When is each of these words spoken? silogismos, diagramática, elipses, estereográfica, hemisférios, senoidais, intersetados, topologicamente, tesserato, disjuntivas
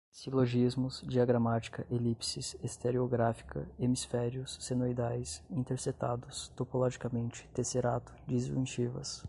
silogismos, 0.11 1.03
diagramática, 1.05 1.85
elipses, 1.91 2.55
estereográfica, 2.63 3.67
hemisférios, 3.79 4.57
senoidais, 4.59 5.43
intersetados, 5.49 6.47
topologicamente, 6.55 7.47
tesserato, 7.53 8.11
disjuntivas 8.27 9.19